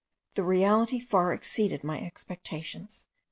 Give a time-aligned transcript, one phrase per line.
[0.33, 3.05] The reality far exceeded my expectations.